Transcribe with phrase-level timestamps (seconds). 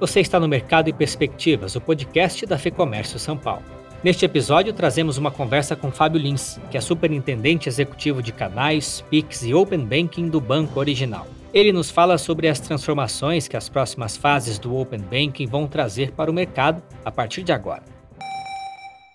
[0.00, 3.64] Você está no Mercado e Perspectivas, o podcast da FEComércio São Paulo.
[4.04, 9.42] Neste episódio, trazemos uma conversa com Fábio Lins, que é superintendente executivo de canais, PIX
[9.42, 11.26] e Open Banking do Banco Original.
[11.52, 16.12] Ele nos fala sobre as transformações que as próximas fases do Open Banking vão trazer
[16.12, 17.82] para o mercado a partir de agora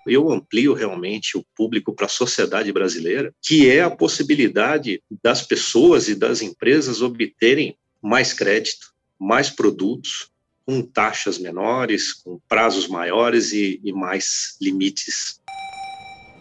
[0.05, 6.09] eu amplio realmente o público para a sociedade brasileira, que é a possibilidade das pessoas
[6.09, 8.88] e das empresas obterem mais crédito,
[9.18, 10.33] mais produtos,
[10.66, 15.39] com taxas menores, com prazos maiores e, e mais limites.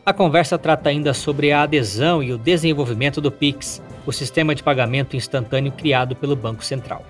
[0.04, 4.62] A conversa trata ainda sobre a adesão e o desenvolvimento do PIX, o sistema de
[4.62, 7.06] pagamento instantâneo criado pelo Banco Central.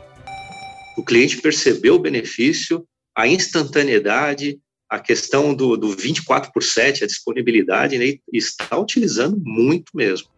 [0.97, 4.59] O cliente percebeu o benefício, a instantaneidade
[4.93, 10.29] a questão do, do 24 por 7, a disponibilidade, né, está utilizando muito mesmo.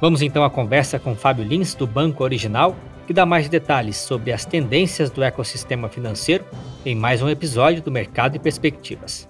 [0.00, 2.74] Vamos então à conversa com Fábio Lins, do Banco Original,
[3.06, 6.42] que dá mais detalhes sobre as tendências do ecossistema financeiro
[6.86, 9.28] em mais um episódio do Mercado e Perspectivas.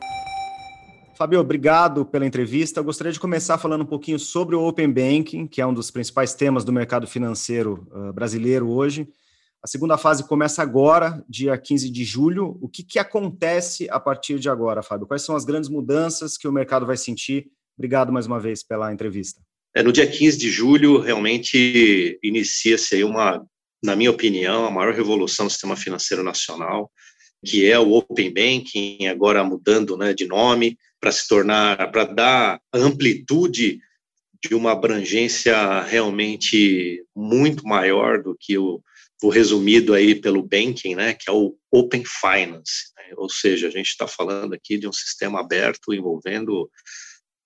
[1.17, 2.78] Fábio, obrigado pela entrevista.
[2.78, 5.91] Eu gostaria de começar falando um pouquinho sobre o Open Banking, que é um dos
[5.91, 9.09] principais temas do mercado financeiro uh, brasileiro hoje.
[9.61, 12.56] A segunda fase começa agora, dia 15 de julho.
[12.62, 15.09] O que, que acontece a partir de agora, Fábio?
[15.09, 17.48] Quais são as grandes mudanças que o mercado vai sentir?
[17.77, 19.41] Obrigado mais uma vez pela entrevista.
[19.74, 23.44] É, no dia 15 de julho, realmente inicia-se aí uma,
[23.82, 26.90] na minha opinião, a maior revolução do sistema financeiro nacional,
[27.44, 32.60] que é o Open Banking, agora mudando né, de nome, para se tornar, para dar
[32.72, 33.80] amplitude
[34.42, 38.82] de uma abrangência realmente muito maior do que o,
[39.22, 43.70] o resumido aí pelo banking, né, que é o Open Finance, né, ou seja, a
[43.70, 46.68] gente está falando aqui de um sistema aberto envolvendo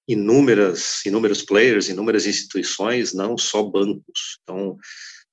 [0.06, 4.38] inúmeras, inúmeros players, inúmeras instituições, não só bancos.
[4.42, 4.76] Então,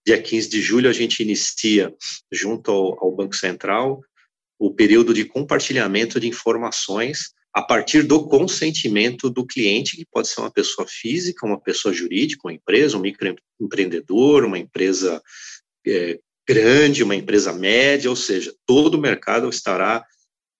[0.06, 1.94] dia 15 de julho a gente inicia,
[2.32, 4.02] junto ao, ao Banco Central,
[4.58, 10.40] o período de compartilhamento de informações a partir do consentimento do cliente, que pode ser
[10.40, 15.22] uma pessoa física, uma pessoa jurídica, uma empresa, um microempreendedor, uma empresa
[15.86, 16.18] é,
[16.48, 20.06] grande, uma empresa média, ou seja, todo o mercado estará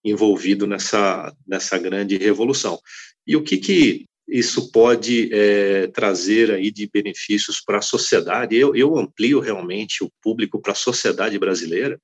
[0.04, 2.78] envolvido nessa, nessa grande revolução.
[3.26, 8.56] E o que, que isso pode é, trazer aí de benefícios para a sociedade?
[8.56, 11.98] Eu, eu amplio realmente o público para a sociedade brasileira,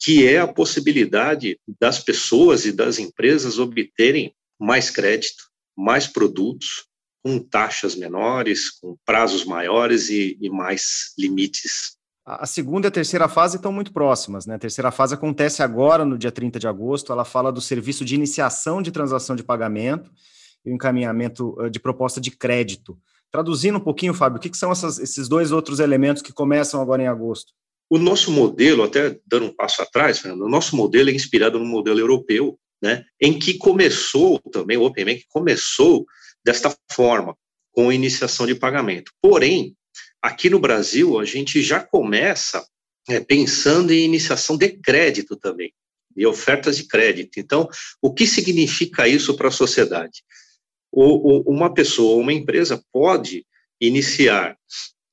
[0.00, 5.44] que é a possibilidade das pessoas e das empresas obterem mais crédito,
[5.76, 6.86] mais produtos,
[7.22, 11.98] com taxas menores, com prazos maiores e, e mais limites
[12.30, 14.56] a segunda e a terceira fase estão muito próximas, né?
[14.56, 17.10] A terceira fase acontece agora, no dia 30 de agosto.
[17.10, 20.10] Ela fala do serviço de iniciação de transação de pagamento
[20.68, 22.98] e o encaminhamento de proposta de crédito.
[23.30, 26.80] Traduzindo um pouquinho, Fábio, o que, que são essas, esses dois outros elementos que começam
[26.80, 27.52] agora em agosto?
[27.90, 31.64] O nosso modelo, até dando um passo atrás, Fernando, o nosso modelo é inspirado no
[31.64, 33.04] modelo europeu, né?
[33.20, 36.06] Em que começou também, o Open Bank começou
[36.44, 37.34] desta forma,
[37.72, 39.12] com iniciação de pagamento.
[39.20, 39.74] Porém,
[40.22, 42.66] Aqui no Brasil, a gente já começa
[43.08, 45.72] é, pensando em iniciação de crédito também,
[46.16, 47.38] e ofertas de crédito.
[47.38, 47.68] Então,
[48.02, 50.22] o que significa isso para a sociedade?
[51.00, 53.46] Uma pessoa, uma empresa pode
[53.80, 54.56] iniciar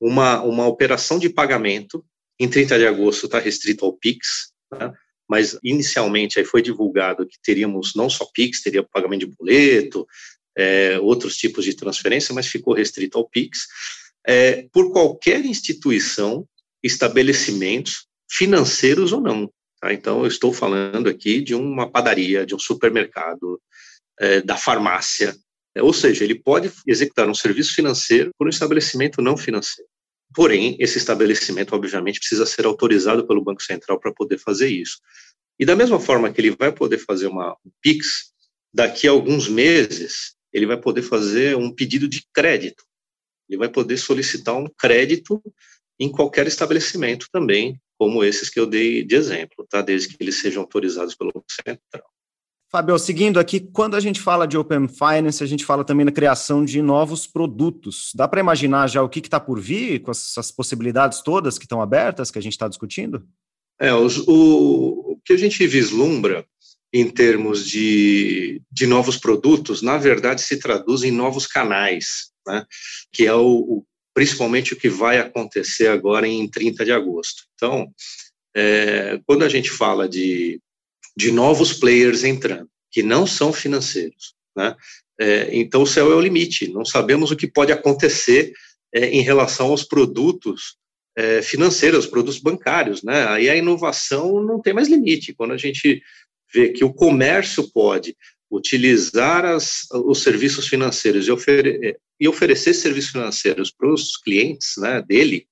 [0.00, 2.04] uma, uma operação de pagamento,
[2.38, 4.92] em 30 de agosto está restrito ao PIX, né?
[5.28, 10.06] mas inicialmente aí foi divulgado que teríamos não só PIX, teria pagamento de boleto,
[10.56, 13.66] é, outros tipos de transferência, mas ficou restrito ao PIX
[14.26, 16.46] é, por qualquer instituição,
[16.82, 19.50] estabelecimentos financeiros ou não.
[19.80, 19.92] Tá?
[19.92, 23.60] Então, eu estou falando aqui de uma padaria, de um supermercado,
[24.18, 25.36] é, da farmácia,
[25.82, 29.88] ou seja, ele pode executar um serviço financeiro por um estabelecimento não financeiro.
[30.34, 34.98] Porém, esse estabelecimento, obviamente, precisa ser autorizado pelo Banco Central para poder fazer isso.
[35.58, 38.06] E da mesma forma que ele vai poder fazer uma um PIX,
[38.74, 42.84] daqui a alguns meses, ele vai poder fazer um pedido de crédito
[43.48, 45.42] ele vai poder solicitar um crédito
[45.98, 49.80] em qualquer estabelecimento também, como esses que eu dei de exemplo, tá?
[49.80, 52.06] Desde que eles sejam autorizados pelo Banco Central.
[52.76, 56.12] Fábio, seguindo aqui, quando a gente fala de Open Finance, a gente fala também na
[56.12, 58.12] criação de novos produtos.
[58.14, 61.80] Dá para imaginar já o que está por vir, com essas possibilidades todas que estão
[61.80, 63.26] abertas, que a gente está discutindo?
[63.80, 66.44] É, os, o, o que a gente vislumbra
[66.92, 72.62] em termos de, de novos produtos, na verdade, se traduz em novos canais né,
[73.10, 77.44] que é o, o, principalmente o que vai acontecer agora em 30 de agosto.
[77.54, 77.90] Então,
[78.54, 80.60] é, quando a gente fala de,
[81.16, 84.74] de novos players entrando, que não são financeiros, né,
[85.18, 88.52] é, então o céu é o limite, não sabemos o que pode acontecer
[88.94, 90.76] é, em relação aos produtos
[91.16, 93.26] é, financeiras, produtos bancários, né?
[93.28, 95.32] Aí a inovação não tem mais limite.
[95.32, 96.02] Quando a gente
[96.52, 98.14] vê que o comércio pode
[98.50, 105.02] utilizar as, os serviços financeiros e, ofere e oferecer serviços financeiros para os clientes né,
[105.02, 105.48] dele,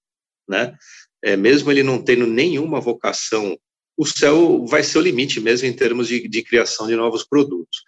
[0.49, 0.76] né,
[1.22, 3.58] é, mesmo ele não tendo nenhuma vocação,
[3.96, 7.82] o céu vai ser o limite mesmo em termos de, de criação de novos produtos.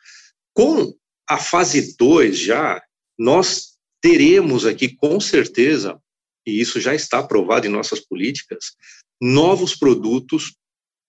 [0.55, 0.95] Com
[1.29, 2.81] a fase 2 já,
[3.19, 5.99] nós teremos aqui com certeza,
[6.47, 8.77] e isso já está aprovado em nossas políticas,
[9.21, 10.55] novos produtos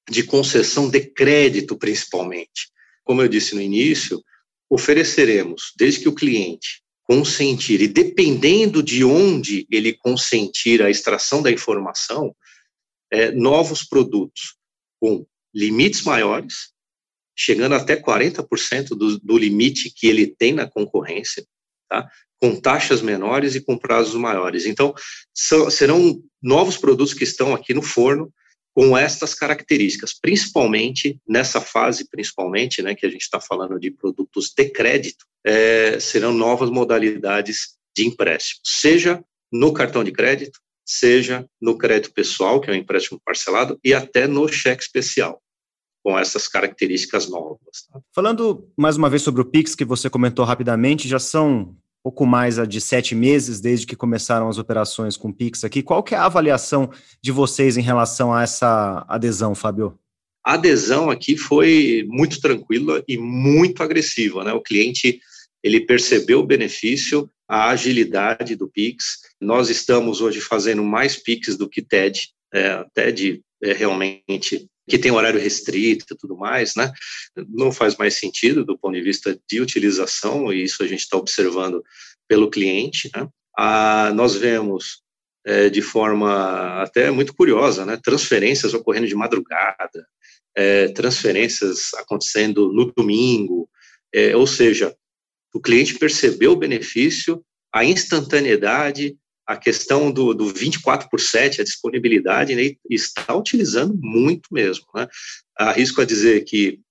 [0.09, 2.71] de concessão de crédito, principalmente.
[3.03, 4.23] Como eu disse no início,
[4.69, 11.49] ofereceremos, desde que o cliente consentir, e dependendo de onde ele consentir a extração da
[11.49, 12.35] informação,
[13.09, 14.56] é, novos produtos
[14.99, 16.71] com limites maiores,
[17.35, 21.45] chegando até 40% do, do limite que ele tem na concorrência,
[21.89, 22.09] tá?
[22.39, 24.65] com taxas menores e com prazos maiores.
[24.65, 24.93] Então,
[25.33, 28.31] são, serão novos produtos que estão aqui no forno,
[28.77, 34.53] com estas características, principalmente nessa fase, principalmente, né, que a gente está falando de produtos
[34.55, 41.77] de crédito, é, serão novas modalidades de empréstimo, seja no cartão de crédito, seja no
[41.77, 45.41] crédito pessoal, que é um empréstimo parcelado, e até no cheque especial,
[46.01, 47.59] com essas características novas.
[47.91, 47.99] Tá?
[48.15, 52.55] Falando mais uma vez sobre o Pix, que você comentou rapidamente, já são pouco mais
[52.69, 55.83] de sete meses desde que começaram as operações com Pix aqui.
[55.83, 56.89] Qual que é a avaliação
[57.21, 59.99] de vocês em relação a essa adesão, Fábio?
[60.45, 64.53] A adesão aqui foi muito tranquila e muito agressiva, né?
[64.53, 65.19] O cliente
[65.61, 69.26] ele percebeu o benefício, a agilidade do Pix.
[69.39, 72.29] Nós estamos hoje fazendo mais Pix do que TED.
[72.53, 76.91] É, TED é realmente que tem horário restrito e tudo mais, né?
[77.49, 81.17] Não faz mais sentido do ponto de vista de utilização, e isso a gente está
[81.17, 81.83] observando
[82.27, 83.27] pelo cliente, né?
[83.57, 85.01] Ah, nós vemos
[85.45, 87.99] é, de forma até muito curiosa, né?
[88.01, 90.07] Transferências ocorrendo de madrugada,
[90.55, 93.69] é, transferências acontecendo no domingo,
[94.13, 94.95] é, ou seja,
[95.53, 97.43] o cliente percebeu o benefício,
[97.73, 99.17] a instantaneidade,
[99.47, 104.85] a questão do, do 24 por 7, a disponibilidade, né, está utilizando muito mesmo.
[104.93, 105.07] Né?
[105.57, 106.81] Arrisco a dizer que,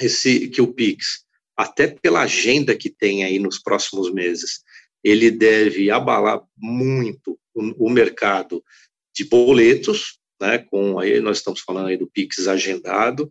[0.00, 1.24] esse, que o PIX,
[1.54, 4.60] até pela agenda que tem aí nos próximos meses,
[5.04, 8.64] ele deve abalar muito o, o mercado
[9.14, 13.30] de boletos, né, com aí nós estamos falando aí do Pix agendado,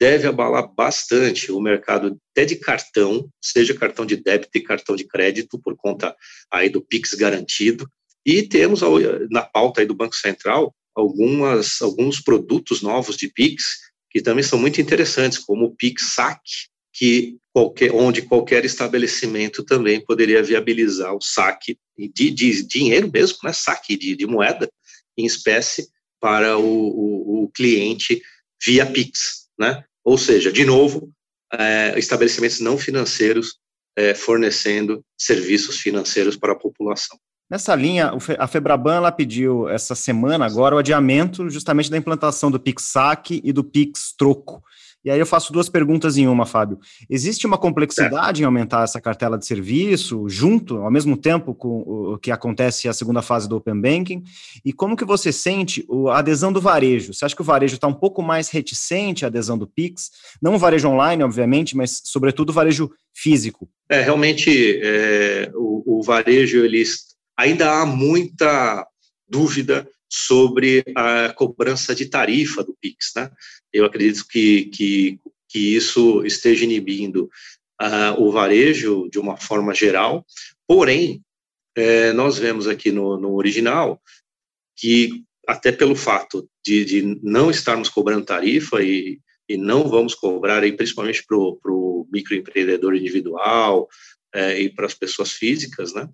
[0.00, 5.04] deve abalar bastante o mercado até de cartão, seja cartão de débito e cartão de
[5.04, 6.14] crédito, por conta
[6.52, 7.88] aí do Pix garantido.
[8.26, 8.80] E temos
[9.30, 14.58] na pauta aí do Banco Central algumas, alguns produtos novos de Pix que também são
[14.58, 16.40] muito interessantes, como o Pix Sac,
[16.92, 23.52] que qualquer, onde qualquer estabelecimento também poderia viabilizar o saque de, de dinheiro mesmo, né,
[23.52, 24.70] saque de, de moeda
[25.16, 25.88] em espécie
[26.18, 28.22] para o, o, o cliente
[28.64, 29.84] via Pix né?
[30.04, 31.10] Ou seja, de novo,
[31.52, 33.58] é, estabelecimentos não financeiros
[33.96, 37.18] é, fornecendo serviços financeiros para a população.
[37.48, 42.58] Nessa linha, a Febraban ela pediu essa semana agora o adiamento justamente da implantação do
[42.58, 44.62] Pix Saque e do Pix Troco.
[45.06, 46.80] E aí eu faço duas perguntas em uma, Fábio.
[47.08, 48.42] Existe uma complexidade é.
[48.42, 51.78] em aumentar essa cartela de serviço junto, ao mesmo tempo com
[52.14, 54.24] o que acontece a segunda fase do Open Banking?
[54.64, 57.14] E como que você sente a adesão do varejo?
[57.14, 60.10] Você acha que o varejo está um pouco mais reticente à adesão do Pix?
[60.42, 63.68] Não o varejo online, obviamente, mas sobretudo o varejo físico.
[63.88, 68.86] É, realmente, é, o, o varejo, eles, ainda há muita
[69.28, 73.12] dúvida sobre a cobrança de tarifa do PIX.
[73.16, 73.30] Né?
[73.72, 77.28] Eu acredito que, que, que isso esteja inibindo
[77.82, 80.24] uh, o varejo de uma forma geral,
[80.66, 81.22] porém,
[81.76, 84.00] é, nós vemos aqui no, no original
[84.76, 90.62] que, até pelo fato de, de não estarmos cobrando tarifa e, e não vamos cobrar,
[90.62, 93.88] aí, principalmente para o microempreendedor individual
[94.34, 96.08] é, e para as pessoas físicas, né?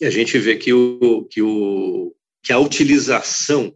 [0.00, 3.74] E a gente vê que o, que o, que a utilização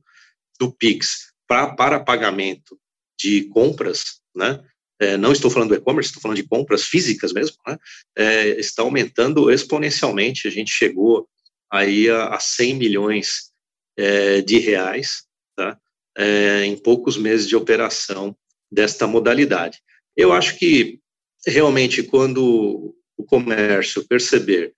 [0.59, 2.79] do Pix pra, para pagamento
[3.19, 4.63] de compras, né,
[5.01, 7.79] é, não estou falando do e-commerce, estou falando de compras físicas mesmo, né,
[8.17, 10.47] é, está aumentando exponencialmente.
[10.47, 11.27] A gente chegou
[11.71, 13.51] aí a, a 100 milhões
[13.97, 15.25] é, de reais
[15.57, 15.79] tá,
[16.17, 18.37] é, em poucos meses de operação
[18.71, 19.79] desta modalidade.
[20.17, 21.01] Eu acho que
[21.47, 24.75] realmente quando o comércio perceber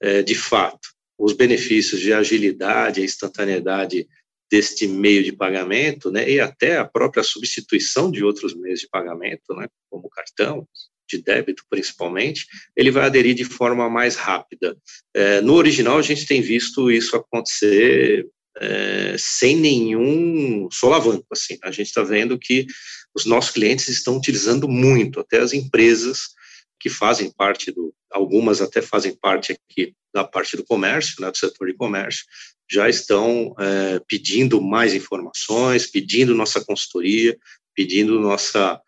[0.00, 0.88] é, de fato
[1.18, 4.06] os benefícios de agilidade, a instantaneidade
[4.50, 9.54] deste meio de pagamento, né, e até a própria substituição de outros meios de pagamento,
[9.54, 10.68] né, como cartão,
[11.08, 14.76] de débito principalmente, ele vai aderir de forma mais rápida.
[15.14, 18.26] É, no original, a gente tem visto isso acontecer
[18.58, 21.24] é, sem nenhum solavanco.
[21.30, 22.66] Assim, a gente está vendo que
[23.14, 26.34] os nossos clientes estão utilizando muito, até as empresas
[26.86, 31.36] que fazem parte do, algumas até fazem parte aqui da parte do comércio, né, do
[31.36, 32.24] setor de comércio,
[32.70, 37.36] já estão é, pedindo mais informações, pedindo nossa consultoria,
[37.74, 38.80] pedindo nossa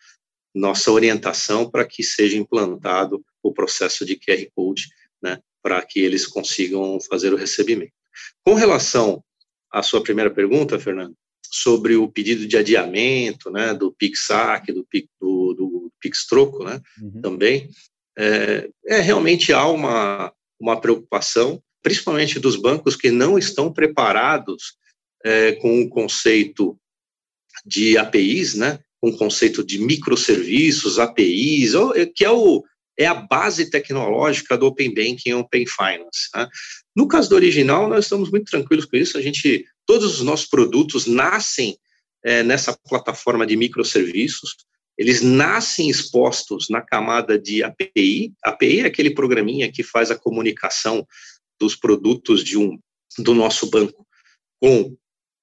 [0.54, 4.86] nossa orientação para que seja implantado o processo de QR Code,
[5.20, 7.92] né, para que eles consigam fazer o recebimento.
[8.44, 9.22] Com relação
[9.72, 11.14] à sua primeira pergunta, Fernando,
[11.50, 14.86] sobre o pedido de adiamento, né, do PIX-SAC, do,
[15.20, 15.67] do, do
[16.00, 17.20] PIX-Troco, né, uhum.
[17.20, 17.70] também,
[18.18, 24.76] é, é, realmente há uma, uma preocupação, principalmente dos bancos que não estão preparados
[25.24, 26.76] é, com o conceito
[27.64, 31.72] de APIs, né, com o conceito de microserviços, APIs,
[32.14, 32.64] que é, o,
[32.98, 36.28] é a base tecnológica do Open Banking e Open Finance.
[36.34, 36.48] Né?
[36.96, 40.46] No caso do original, nós estamos muito tranquilos com isso, a gente, todos os nossos
[40.46, 41.78] produtos nascem
[42.24, 44.56] é, nessa plataforma de microserviços,
[44.98, 48.34] eles nascem expostos na camada de API.
[48.42, 51.06] API é aquele programinha que faz a comunicação
[51.58, 52.76] dos produtos de um
[53.18, 54.04] do nosso banco
[54.60, 54.96] com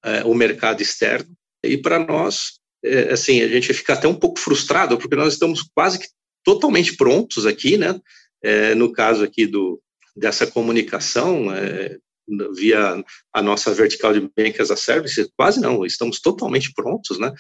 [0.03, 1.33] é, o mercado externo.
[1.63, 5.63] E para nós, é, assim, a gente fica até um pouco frustrado porque nós estamos
[5.74, 6.07] quase que
[6.43, 8.00] totalmente prontos aqui, né?
[8.43, 9.81] É, no caso aqui do
[10.15, 11.97] dessa comunicação é,
[12.55, 17.33] via a nossa vertical de Bank as a Service, quase não, estamos totalmente prontos, né?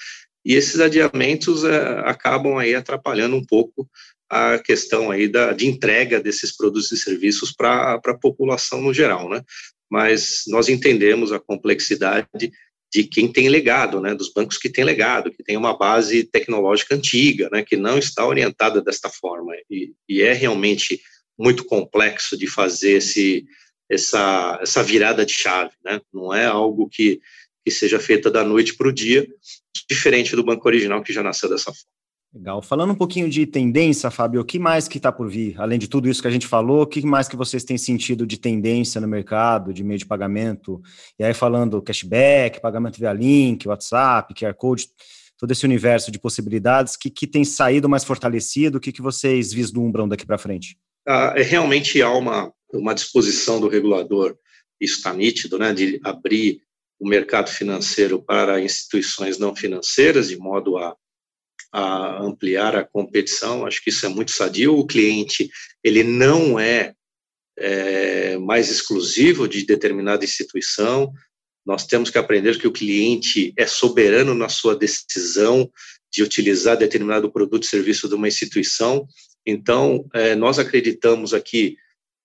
[0.45, 3.89] E esses adiamentos é, acabam aí atrapalhando um pouco
[4.29, 9.27] a questão aí da, de entrega desses produtos e serviços para a população no geral,
[9.29, 9.41] né?
[9.89, 12.51] Mas nós entendemos a complexidade
[12.93, 16.95] de quem tem legado, né, dos bancos que têm legado, que tem uma base tecnológica
[16.95, 21.01] antiga, né, que não está orientada desta forma, e, e é realmente
[21.37, 23.45] muito complexo de fazer esse,
[23.89, 27.19] essa, essa virada de chave, né, não é algo que,
[27.65, 29.27] que seja feita da noite para o dia,
[29.89, 31.95] diferente do banco original que já nasceu dessa forma.
[32.35, 32.61] Legal.
[32.61, 35.55] Falando um pouquinho de tendência, Fábio, o que mais que está por vir?
[35.57, 38.27] Além de tudo isso que a gente falou, o que mais que vocês têm sentido
[38.27, 40.81] de tendência no mercado, de meio de pagamento?
[41.17, 44.89] E aí falando cashback, pagamento via link, WhatsApp, QR Code,
[45.37, 48.79] todo esse universo de possibilidades, que, que tem saído mais fortalecido?
[48.79, 50.77] O que, que vocês vislumbram daqui para frente?
[51.07, 54.35] Ah, é, realmente há uma, uma disposição do regulador,
[54.81, 56.59] isso está nítido, né, de abrir
[56.99, 60.95] o mercado financeiro para instituições não financeiras, de modo a,
[61.71, 63.65] a ampliar a competição.
[63.65, 64.77] Acho que isso é muito sadio.
[64.77, 65.49] O cliente
[65.83, 66.93] ele não é,
[67.57, 71.11] é mais exclusivo de determinada instituição.
[71.65, 75.69] Nós temos que aprender que o cliente é soberano na sua decisão
[76.11, 79.05] de utilizar determinado produto ou serviço de uma instituição.
[79.45, 81.75] Então, é, nós acreditamos aqui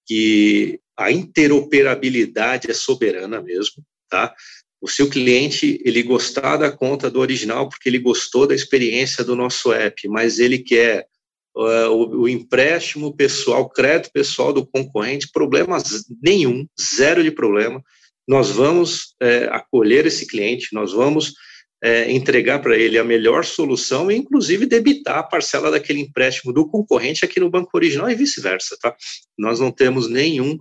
[0.06, 4.34] que a interoperabilidade é soberana mesmo, tá?
[4.80, 9.36] o seu cliente ele gostar da conta do original porque ele gostou da experiência do
[9.36, 11.06] nosso app, mas ele quer
[11.54, 15.76] uh, o, o, empréstimo pessoal, crédito pessoal do concorrente, problema
[16.22, 17.82] nenhum, zero de problema.
[18.26, 21.34] Nós vamos é, acolher esse cliente, nós vamos
[21.82, 26.68] é, entregar para ele a melhor solução e, inclusive, debitar a parcela daquele empréstimo do
[26.68, 28.94] concorrente aqui no banco original e vice-versa, tá?
[29.36, 30.56] Nós não temos nenhum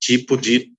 [0.00, 0.72] tipo de,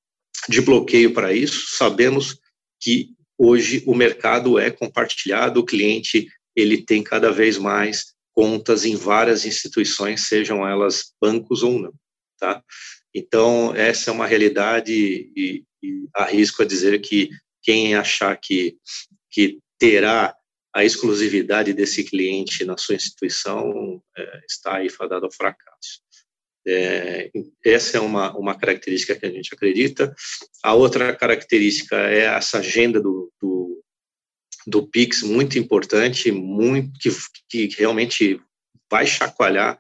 [0.48, 2.40] de bloqueio para isso, sabemos
[2.80, 8.96] que hoje o mercado é compartilhado, o cliente ele tem cada vez mais contas em
[8.96, 11.94] várias instituições, sejam elas bancos ou não,
[12.38, 12.64] tá?
[13.14, 17.30] Então, essa é uma realidade e, e arrisco a dizer que
[17.64, 18.78] quem achar que,
[19.32, 20.36] que terá
[20.76, 26.02] a exclusividade desse cliente na sua instituição é, está aí fadado ao fracasso.
[26.68, 27.30] É,
[27.64, 30.14] essa é uma, uma característica que a gente acredita.
[30.64, 33.84] A outra característica é essa agenda do, do,
[34.66, 38.40] do PIX, muito importante, muito que, que realmente
[38.90, 39.80] vai chacoalhar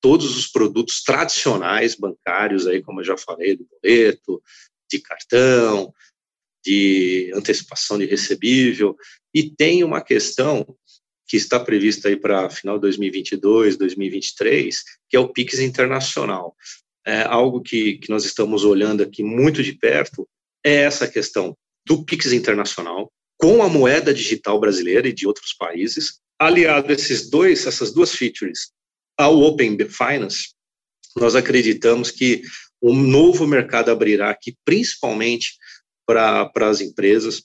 [0.00, 4.42] todos os produtos tradicionais bancários, aí, como eu já falei, do boleto,
[4.90, 5.92] de cartão,
[6.64, 8.96] de antecipação de recebível,
[9.34, 10.66] e tem uma questão
[11.26, 16.54] que está prevista aí para final de 2022, 2023, que é o PIX internacional.
[17.06, 20.28] É algo que, que nós estamos olhando aqui muito de perto
[20.64, 21.56] é essa questão
[21.86, 27.66] do PIX internacional com a moeda digital brasileira e de outros países, aliado esses dois,
[27.66, 28.72] essas duas features
[29.18, 30.54] ao Open Finance,
[31.16, 32.42] nós acreditamos que
[32.82, 35.54] um novo mercado abrirá aqui, principalmente
[36.06, 37.42] para as empresas,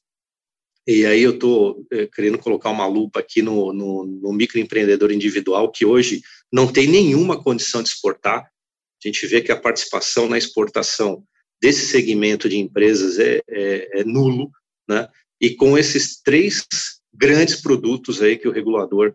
[0.88, 5.72] e aí eu estou é, querendo colocar uma lupa aqui no, no, no, microempreendedor individual
[5.72, 6.22] que hoje
[6.52, 8.44] não tem nenhuma condição de exportar.
[8.44, 11.24] A gente vê que a participação na exportação
[11.62, 14.50] desse segmento de empresas é, é, é nulo.
[14.88, 15.08] né?
[15.40, 16.66] E com esses três
[17.14, 19.14] grandes produtos aí que o regulador,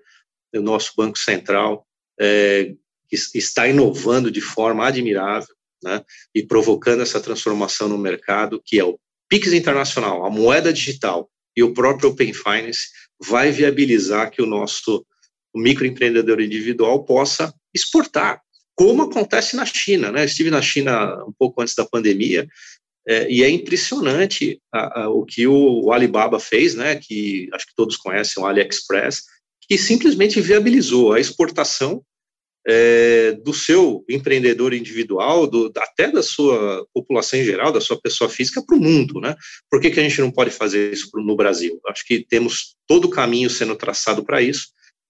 [0.55, 1.85] o nosso Banco Central,
[2.19, 2.75] é,
[3.11, 6.05] está inovando de forma admirável, né?
[6.33, 11.63] E provocando essa transformação no mercado, que é o Pix Internacional, a moeda digital e
[11.63, 12.89] o próprio Open Finance,
[13.21, 15.05] vai viabilizar que o nosso
[15.55, 18.41] microempreendedor individual possa exportar,
[18.75, 20.21] como acontece na China, né?
[20.21, 22.47] Eu estive na China um pouco antes da pandemia
[23.09, 26.97] é, e é impressionante a, a, o que o, Alibaba fez, né?
[26.97, 29.23] Que acho que todos conhecem o AliExpress,
[29.63, 32.03] que simplesmente viabilizou a exportação
[32.69, 38.29] é, do seu empreendedor individual, do, até da sua população em geral, da sua pessoa
[38.29, 39.37] física para o mundo, né?
[39.71, 41.81] Por que, que a gente não pode fazer isso no Brasil?
[41.87, 44.69] Acho que temos todo o caminho sendo traçado para isso,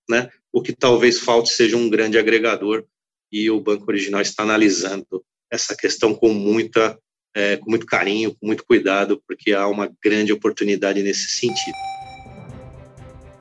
[0.09, 0.29] né?
[0.53, 2.85] O que talvez falte seja um grande agregador
[3.33, 6.99] e o Banco Original está analisando essa questão com muita
[7.35, 11.96] é, com muito carinho, com muito cuidado, porque há uma grande oportunidade nesse sentido.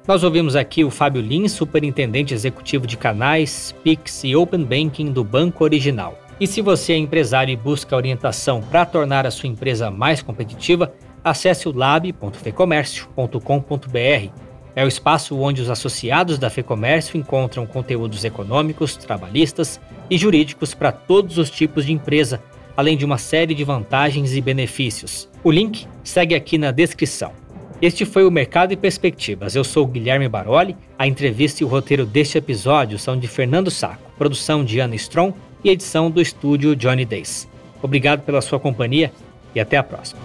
[0.07, 5.23] Nós ouvimos aqui o Fábio Lins, superintendente executivo de canais, Pix e Open Banking do
[5.23, 6.19] Banco Original.
[6.39, 10.93] E se você é empresário e busca orientação para tornar a sua empresa mais competitiva,
[11.23, 14.29] acesse o lab.fecomércio.com.br.
[14.75, 20.91] É o espaço onde os associados da Fecomércio encontram conteúdos econômicos, trabalhistas e jurídicos para
[20.91, 22.39] todos os tipos de empresa,
[22.77, 25.27] além de uma série de vantagens e benefícios.
[25.43, 27.43] O link segue aqui na descrição.
[27.85, 29.55] Este foi o Mercado e Perspectivas.
[29.55, 30.75] Eu sou Guilherme Baroli.
[30.97, 35.35] A entrevista e o roteiro deste episódio são de Fernando Saco, produção de Ana Strong
[35.63, 37.47] e edição do estúdio Johnny Days.
[37.83, 39.11] Obrigado pela sua companhia
[39.53, 40.19] e até a próxima.